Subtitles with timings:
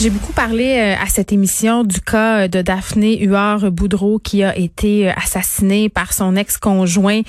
[0.00, 4.56] J'ai beaucoup parlé euh, à cette émission du cas euh, de Daphné Huard-Boudreau qui a
[4.56, 7.20] été euh, assassinée par son ex-conjoint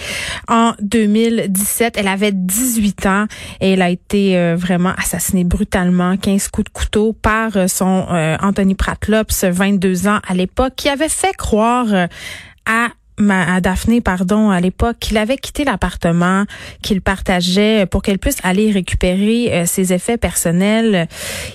[0.47, 1.97] en 2017.
[1.97, 3.25] Elle avait 18 ans
[3.59, 8.05] et elle a été vraiment assassinée brutalement, 15 coups de couteau par son
[8.41, 11.87] Anthony Pratlops, 22 ans à l'époque, qui avait fait croire
[12.65, 12.87] à
[13.29, 16.45] à Daphné, pardon, à l'époque, qu'il avait quitté l'appartement
[16.81, 21.07] qu'il partageait pour qu'elle puisse aller récupérer euh, ses effets personnels.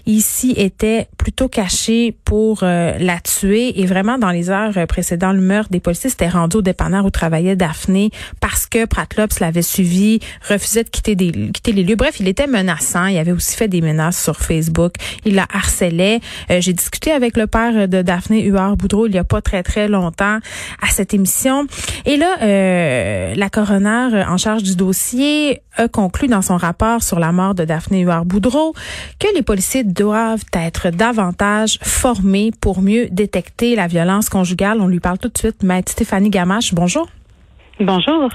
[0.06, 5.40] Ici était plutôt caché pour euh, la tuer et vraiment dans les heures précédant le
[5.40, 10.20] meurtre, des policiers s'étaient rendus au dépanneur où travaillait Daphné parce que Pratlops l'avait suivi,
[10.48, 11.96] refusait de quitter, quitter les lieux.
[11.96, 13.06] Bref, il était menaçant.
[13.06, 14.94] Il avait aussi fait des menaces sur Facebook.
[15.24, 16.20] Il la harcelait.
[16.50, 19.88] Euh, j'ai discuté avec le père de Daphné Huard-Boudreau il y a pas très très
[19.88, 20.38] longtemps
[20.82, 21.55] à cette émission
[22.04, 27.18] et là, euh, la coroner en charge du dossier a conclu dans son rapport sur
[27.18, 28.74] la mort de Daphné Huard-Boudreau
[29.18, 34.80] que les policiers doivent être davantage formés pour mieux détecter la violence conjugale.
[34.80, 35.62] On lui parle tout de suite.
[35.62, 37.08] Maître Stéphanie Gamache, bonjour.
[37.78, 38.30] Bonjour.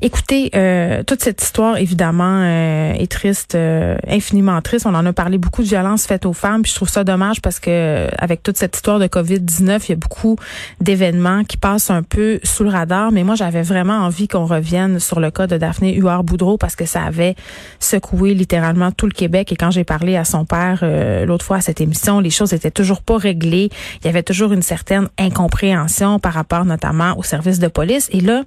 [0.00, 4.86] Écoutez, euh, toute cette histoire, évidemment, euh, est triste, euh, infiniment triste.
[4.86, 6.62] On en a parlé beaucoup de violences faites aux femmes.
[6.62, 9.92] Puis je trouve ça dommage parce que avec toute cette histoire de COVID-19, il y
[9.92, 10.34] a beaucoup
[10.80, 13.12] d'événements qui passent un peu sous le radar.
[13.12, 16.84] Mais moi, j'avais vraiment envie qu'on revienne sur le cas de Daphné Huard-Boudreau parce que
[16.84, 17.36] ça avait
[17.78, 19.52] secoué littéralement tout le Québec.
[19.52, 20.84] Et quand j'ai parlé à son père
[21.24, 23.70] l'autre fois à cette émission, les choses étaient toujours pas réglées.
[24.00, 28.08] Il y avait toujours une certaine incompréhension par rapport notamment aux services de police.
[28.10, 28.42] Et là,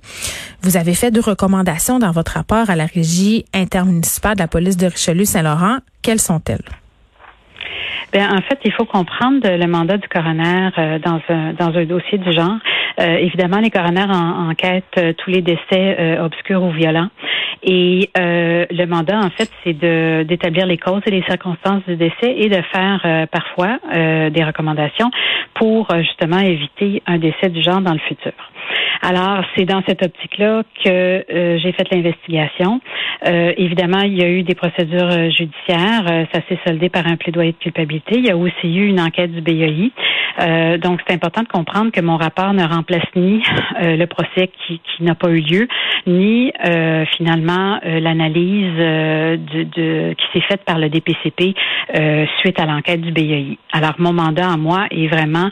[0.61, 4.77] vous avez fait deux recommandations dans votre rapport à la régie intermunicipale de la police
[4.77, 5.77] de Richelieu-Saint-Laurent.
[6.01, 6.63] Quelles sont-elles?
[8.11, 12.31] Bien, en fait, il faut comprendre le mandat du coroner euh, dans, un, dossier du
[12.31, 12.57] genre.
[12.99, 17.09] Euh, évidemment, les coroners en, enquêtent euh, tous les décès obscurs ou violents.
[17.63, 22.47] Et le mandat, en fait, c'est d'établir les causes et les circonstances du décès et
[22.47, 25.09] de faire parfois des recommandations
[25.55, 28.33] pour justement éviter un décès du genre dans le futur.
[29.07, 32.81] Alors, c'est dans cette optique-là que euh, j'ai fait l'investigation.
[33.27, 36.25] Euh, évidemment, il y a eu des procédures euh, judiciaires.
[36.33, 38.15] ça s'est soldé par un plaidoyer de culpabilité.
[38.17, 39.91] Il y a aussi eu une enquête du BII.
[40.79, 43.43] donc, c'est important de comprendre que mon rapport ne remplace ni
[43.79, 45.67] le procès qui, qui n'a pas eu lieu,
[46.07, 46.51] ni
[47.15, 51.53] finalement l'analyse de, de, qui s'est faite par le DPCP
[52.39, 53.57] suite à l'enquête du BII.
[53.71, 55.49] Alors, mon mandat à moi est vraiment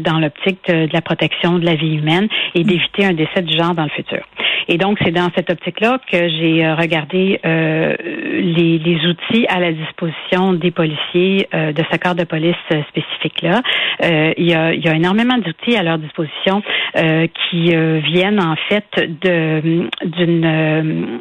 [0.00, 3.56] dans l'optique de, de, la protection de la vie humaine et d'éviter un décès du
[3.56, 4.20] genre dans le futur.
[4.68, 9.58] Et donc, c'est dans cette optique-là que j'ai euh, regardé euh, les, les, outils à
[9.58, 12.54] la disposition des policiers euh, de ce corps de police
[12.88, 13.62] spécifique-là.
[14.36, 16.62] il, y a, il y a énormément d'outils à leur disposition
[16.94, 17.74] qui
[18.12, 21.20] viennent en fait de d'une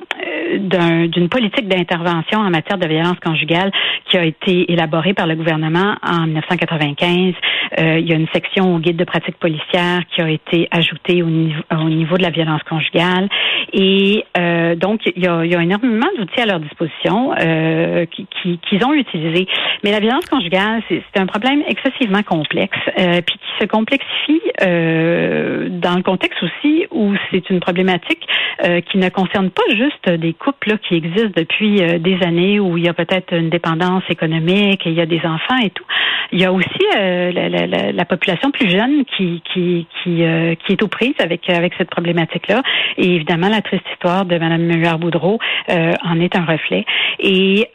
[0.57, 3.71] d'une politique d'intervention en matière de violence conjugale
[4.09, 7.33] qui a été élaborée par le gouvernement en 1995.
[7.79, 11.21] Euh, il y a une section au guide de pratique policière qui a été ajoutée
[11.21, 13.29] au niveau, au niveau de la violence conjugale.
[13.73, 18.59] Et euh, donc, il y, a, y, a, énormément d'outils à leur disposition euh, qu'ils
[18.59, 19.47] qui, ont utilisés.
[19.84, 25.69] Mais la violence conjugale, c'est un problème excessivement complexe, euh, puis qui se complexifie euh,
[25.69, 28.28] dans le contexte aussi où c'est une problématique
[28.66, 32.59] euh, qui ne concerne pas juste des couples là, qui existent depuis euh, des années
[32.59, 35.69] où il y a peut-être une dépendance économique et il y a des enfants et
[35.69, 35.86] tout.
[36.34, 40.24] Il y a aussi euh, la, la, la, population plus jeune qui qui qui,
[40.65, 42.62] qui est aux prises avec avec cette problématique-là.
[42.98, 45.39] Et évidemment, la triste histoire de Mme Muller-Boudreau
[45.69, 46.85] en est un reflet.
[47.19, 47.67] Et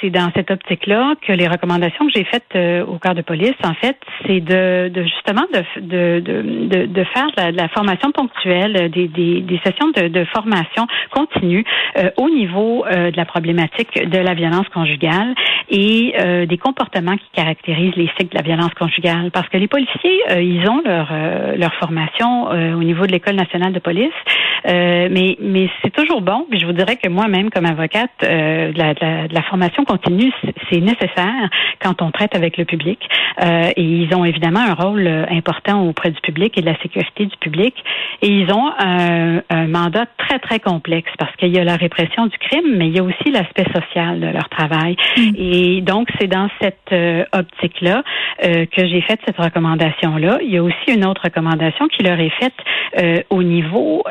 [0.00, 3.74] c'est dans cette optique-là que les recommandations que j'ai faites au corps de police, en
[3.74, 3.96] fait,
[4.26, 9.40] c'est de, de, justement de, de, de, de faire la, la formation ponctuelle, des, des,
[9.40, 11.64] des sessions de, de formation continue
[11.98, 15.34] euh, au niveau euh, de la problématique de la violence conjugale
[15.70, 19.30] et euh, des comportements qui caractérisent les cycles de la violence conjugale.
[19.32, 21.08] Parce que les policiers, ils ont leur,
[21.56, 24.18] leur formation au niveau de l'École nationale de police,
[24.64, 26.46] mais mais c'est toujours bon.
[26.50, 30.32] Puis je vous dirais que moi-même, comme avocate, de la, de, la, formation continue,
[30.70, 31.48] c'est nécessaire
[31.80, 32.98] quand on traite avec le public.
[33.42, 37.36] et ils ont évidemment un rôle important auprès du public et de la sécurité du
[37.36, 37.74] public.
[38.22, 42.26] Et ils ont un, un mandat très très complexe parce qu'il y a la répression
[42.26, 44.96] du crime, mais il y a aussi l'aspect social de leur travail.
[45.16, 45.30] Mm.
[45.36, 46.94] Et donc c'est dans cette
[47.32, 48.02] optique-là
[48.42, 50.38] que j'ai fait cette recommandation-là.
[50.42, 52.54] Il y a aussi une autre recommandation qui leur est faite
[52.98, 54.02] euh, au niveau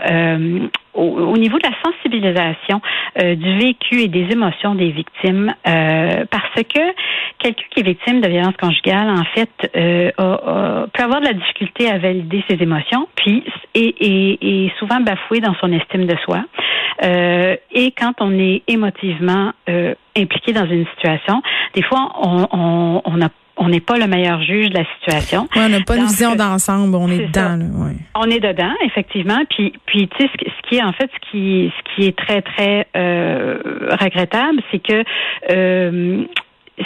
[0.98, 2.82] euh, au, niveau de la sensibilisation
[3.22, 6.80] euh, du vécu et des émotions des victimes, parce que
[7.40, 11.98] quelqu'un qui est victime de violence conjugale, en fait, peut avoir de la difficulté à
[11.98, 13.44] valider ses émotions, puis
[13.76, 16.44] et, souvent bafoué dans son estime de soi.
[17.02, 19.52] et quand on est émotivement
[20.18, 21.42] impliqué dans une situation,
[21.76, 25.48] des fois, on, on, on a on n'est pas le meilleur juge de la situation.
[25.56, 27.58] on n'a pas une vision d'ensemble, on est, dedans.
[28.16, 29.40] On est dedans, effectivement.
[29.50, 30.32] Puis, puis tu sais,
[30.70, 33.60] qui en fait, ce qui, ce qui est très très euh,
[34.00, 35.04] regrettable, c'est que
[35.52, 36.24] euh,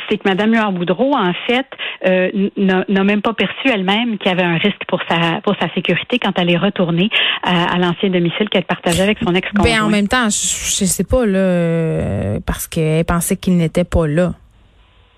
[0.09, 1.65] c'est que Mme Huard-Boudreau, en fait,
[2.07, 5.67] euh, n'a même pas perçu elle-même qu'il y avait un risque pour sa pour sa
[5.73, 7.09] sécurité quand elle est retournée
[7.43, 9.79] à, l'ancien domicile qu'elle partageait avec son ex-conjoint.
[9.79, 14.07] Ben en même temps, je, je sais pas là, parce qu'elle pensait qu'il n'était pas
[14.07, 14.33] là.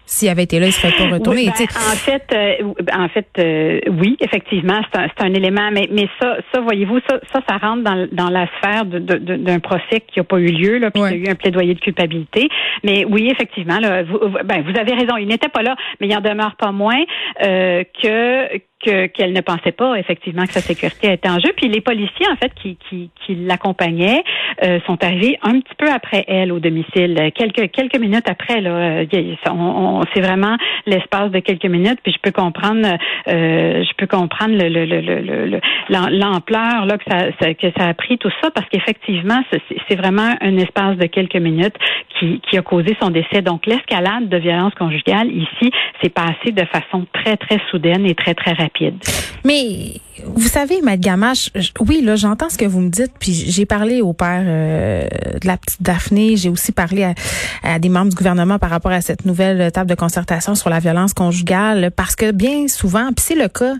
[0.06, 1.46] S'il avait été là, il serait pas retourné.
[1.46, 6.10] Ben, en fait, euh, en fait, euh, oui, effectivement, c'est un, un, élément, mais, mais
[6.22, 10.24] ça, ça, voyez-vous, ça, ça, ça rentre dans, dans la sphère d'un procès qui n'a
[10.24, 12.50] pas eu lieu, là, puis il y a eu un plaidoyer de culpabilité.
[12.84, 16.16] Mais oui, effectivement, là, vous, ben, vous avez raison, il n'était pas là, mais il
[16.16, 17.02] en demeure pas moins
[17.44, 21.52] euh, que qu'elle ne pensait pas effectivement que sa sécurité était en jeu.
[21.56, 24.24] Puis les policiers, en fait, qui, qui, qui l'accompagnaient,
[24.64, 28.62] euh, sont arrivés un petit peu après elle au domicile, quelques quelques minutes après.
[28.62, 29.04] Là,
[30.14, 32.00] c'est vraiment l'espace de quelques minutes.
[32.04, 32.88] Puis je peux comprendre,
[33.28, 35.60] euh, je peux comprendre le, le, le,
[35.90, 39.42] l'ampleur là que ça, que ça a pris tout ça, parce qu'effectivement,
[39.88, 41.76] c'est vraiment un espace de quelques minutes
[42.20, 43.42] qui, qui a causé son décès.
[43.42, 45.72] Donc l'escalade de violence conjugale ici,
[46.02, 48.73] s'est passé de façon très très soudaine et très très rapide.
[49.44, 50.02] Mais
[50.36, 51.50] vous savez, Maître Gamache,
[51.80, 55.08] oui, là, j'entends ce que vous me dites, puis j'ai parlé au père euh,
[55.42, 57.14] de la petite Daphné, j'ai aussi parlé
[57.64, 60.80] à, des membres du gouvernement par rapport à cette nouvelle table de concertation sur la
[60.80, 63.74] violence conjugale, parce que bien souvent, puis c'est le cas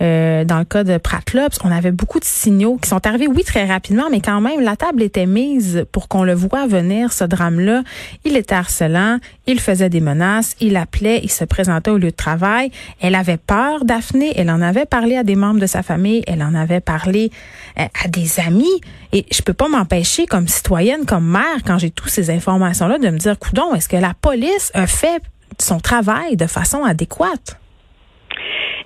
[0.00, 3.42] euh, dans le cas de Pratlops, on avait beaucoup de signaux qui sont arrivés, oui,
[3.42, 7.24] très rapidement, mais quand même, la table était mise pour qu'on le voit venir, ce
[7.24, 7.82] drame-là.
[8.24, 12.16] Il était harcelant, il faisait des menaces, il appelait, il se présentait au lieu de
[12.16, 12.70] travail.
[13.00, 16.42] Elle avait peur, Daphné, elle en avait parlé à des membres de sa famille, elle
[16.42, 17.30] en avait parlé
[17.78, 18.80] euh, à des amis.
[19.12, 23.08] Et je peux pas m'empêcher, comme citoyenne, comme mère, quand j'ai toutes ces informations-là, de
[23.08, 25.22] me dire, coudon, est-ce que la police a fait
[25.58, 27.60] son travail de façon adéquate?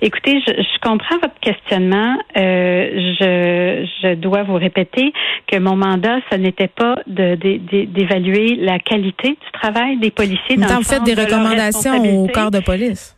[0.02, 2.16] Écoutez, je, comprends votre questionnement.
[2.36, 5.12] Euh, je, je, dois vous répéter
[5.46, 10.56] que mon mandat, ce n'était pas d'évaluer la qualité du travail des policiers.
[10.56, 13.16] Dans vous faites des recommandations au corps de police.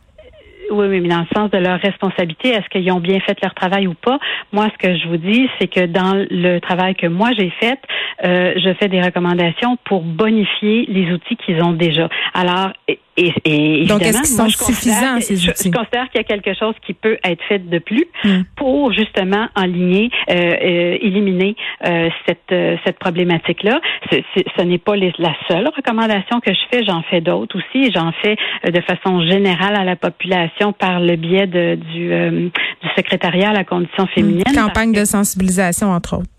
[0.71, 3.53] Oui, oui, mais dans le sens de leur responsabilité, est-ce qu'ils ont bien fait leur
[3.53, 4.19] travail ou pas?
[4.51, 7.79] Moi, ce que je vous dis, c'est que dans le travail que moi j'ai fait,
[8.23, 12.09] euh, je fais des recommandations pour bonifier les outils qu'ils ont déjà.
[12.33, 12.71] Alors,
[13.17, 15.71] et, Donc, est-ce qu'ils sont suffisants, ces outils?
[15.71, 18.41] Je, considère qu'il y a quelque chose qui peut être fait de plus hmm.
[18.55, 23.81] pour justement enligner, euh, euh, éliminer euh, cette, euh, cette problématique-là.
[24.11, 27.91] Ce n'est pas la seule recommandation que je fais, j'en fais d'autres aussi.
[27.91, 28.35] J'en fais
[28.71, 33.63] de façon générale à la population par le biais de, du, du secrétariat à la
[33.63, 34.15] condition hmm.
[34.15, 34.43] féminine.
[34.55, 36.29] campagne de sensibilisation, entre autres.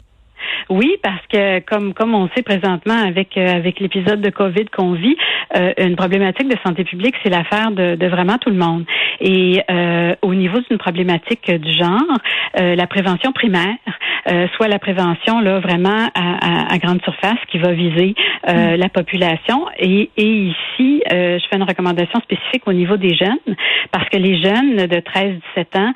[0.70, 4.92] Oui, parce que comme comme on sait présentement avec euh, avec l'épisode de Covid qu'on
[4.92, 5.16] vit,
[5.56, 8.84] euh, une problématique de santé publique, c'est l'affaire de, de, vraiment tout le monde.
[9.20, 12.02] Et euh, au niveau d'une problématique du genre,
[12.54, 13.76] la prévention primaire,
[14.56, 18.14] soit la prévention là vraiment à, à, grande surface qui va viser
[18.46, 18.74] mm.
[18.74, 19.66] la population.
[19.78, 23.54] Et, et ici, je fais une recommandation spécifique au niveau des jeunes,
[23.92, 25.92] parce que les jeunes de 13-17 ans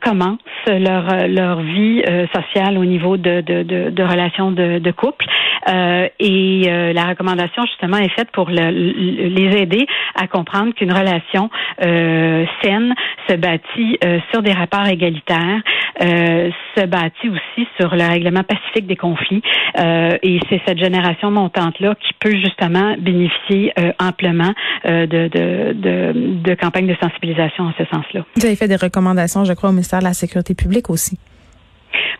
[0.00, 2.02] commencent leur leur vie
[2.34, 5.26] sociale au niveau de, de, de de relations de, couple.
[5.68, 11.50] Euh, et euh, la recommandation justement est faite pour les aider à comprendre qu'une relation
[11.82, 12.94] euh, saine
[13.28, 13.98] se bâtit
[14.32, 15.60] sur des rapports égalitaires,
[16.00, 19.42] se bâtit aussi sur le règlement pacifique des conflits.
[19.76, 24.52] et c'est cette génération montante là qui peut justement bénéficier amplement
[24.84, 28.24] de, de, de, de campagnes de sensibilisation en ce sens-là.
[28.36, 31.18] Vous avez fait des recommandations, je crois, au ministère de la Sécurité publique aussi.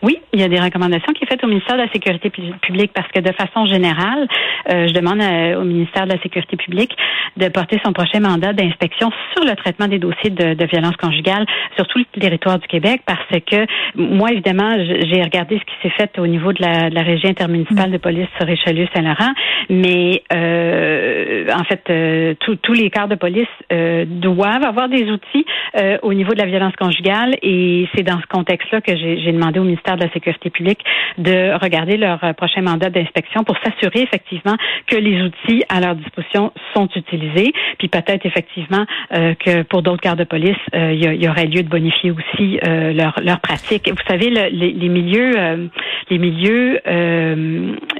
[0.03, 2.29] Oui, il y a des recommandations qui qui est faite au ministère de la Sécurité
[2.29, 4.27] publique parce que de façon générale,
[4.69, 5.21] euh, je demande
[5.57, 6.95] au ministère de la Sécurité publique
[7.37, 11.45] de porter son prochain mandat d'inspection sur le traitement des dossiers de, de violence conjugale
[11.75, 15.93] sur tout le territoire du Québec parce que moi, évidemment, j'ai regardé ce qui s'est
[15.95, 19.33] fait au niveau de la, de la régie intermunicipale de police sur Richelieu-Saint-Laurent,
[19.69, 25.45] mais euh, en fait, euh, tous les corps de police euh, doivent avoir des outils
[25.79, 29.59] euh, au niveau de la violence conjugale et c'est dans ce contexte-là que j'ai demandé
[29.59, 30.83] au ministère de la Sécurité publique
[31.17, 34.55] de regarder leur prochain mandat d'inspection pour s'assurer effectivement
[34.87, 40.15] que les outils à leur disposition sont utilisés, puis peut-être effectivement que pour d'autres corps
[40.15, 43.89] de police, il y, aurait lieu de bonifier aussi leur, leur pratique.
[43.89, 45.69] Vous savez, les, milieux,
[46.09, 46.79] les milieux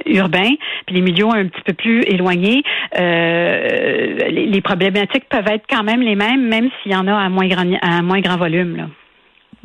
[0.06, 0.54] urbains,
[0.86, 2.62] puis les milieux un petit peu plus éloignés,
[2.96, 7.28] les, les problématiques peuvent être quand même les mêmes, même s'il y en a à
[7.28, 8.76] moins grand, à moins grand volume.
[8.76, 8.84] Là.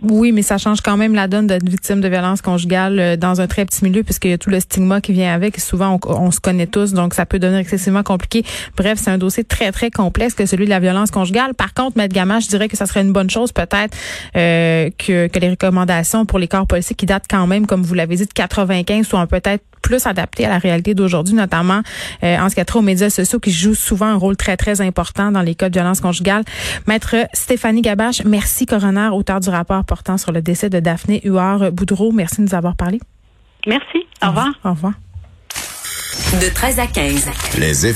[0.01, 3.41] Oui, mais ça change quand même la donne d'être victime de violence conjugale euh, dans
[3.41, 5.59] un très petit milieu puisqu'il y a tout le stigma qui vient avec.
[5.59, 8.43] Souvent, on, se connaît tous, donc ça peut devenir excessivement compliqué.
[8.77, 11.53] Bref, c'est un dossier très, très complexe que celui de la violence conjugale.
[11.53, 13.95] Par contre, Maître Gama, je dirais que ça serait une bonne chose peut-être
[14.35, 17.93] euh, que, que les recommandations pour les corps policiers qui datent quand même, comme vous
[17.93, 21.81] l'avez dit, de 95 soient peut-être plus adapté à la réalité d'aujourd'hui, notamment
[22.23, 24.57] euh, en ce qui a trait aux médias sociaux qui jouent souvent un rôle très,
[24.57, 26.43] très important dans les cas de violence conjugale.
[26.87, 32.11] Maître Stéphanie Gabache, merci, coroner, auteur du rapport portant sur le décès de Daphné Huard-Boudreau.
[32.11, 32.99] Merci de nous avoir parlé.
[33.67, 34.05] Merci.
[34.23, 34.49] Au revoir.
[34.63, 34.93] Au revoir.
[36.41, 37.29] De 13 à 15.
[37.57, 37.87] Les